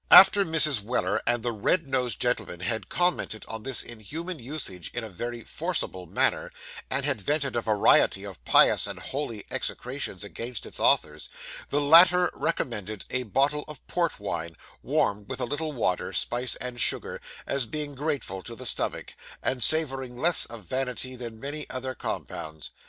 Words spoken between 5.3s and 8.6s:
forcible manner, and had vented a variety of